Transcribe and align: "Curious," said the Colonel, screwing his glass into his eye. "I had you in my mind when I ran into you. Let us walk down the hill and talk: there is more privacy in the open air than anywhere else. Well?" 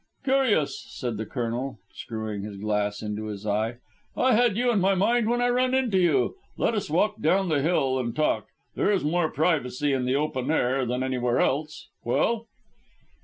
"Curious," 0.23 0.83
said 0.89 1.17
the 1.17 1.27
Colonel, 1.27 1.77
screwing 1.93 2.41
his 2.41 2.57
glass 2.57 3.03
into 3.03 3.27
his 3.27 3.45
eye. 3.45 3.75
"I 4.17 4.33
had 4.33 4.57
you 4.57 4.71
in 4.71 4.81
my 4.81 4.95
mind 4.95 5.29
when 5.29 5.43
I 5.43 5.47
ran 5.49 5.75
into 5.75 5.99
you. 5.99 6.37
Let 6.57 6.73
us 6.73 6.89
walk 6.89 7.19
down 7.21 7.49
the 7.49 7.61
hill 7.61 7.99
and 7.99 8.15
talk: 8.15 8.47
there 8.73 8.89
is 8.91 9.03
more 9.03 9.29
privacy 9.29 9.93
in 9.93 10.05
the 10.05 10.15
open 10.15 10.49
air 10.49 10.87
than 10.87 11.03
anywhere 11.03 11.39
else. 11.39 11.87
Well?" 12.03 12.47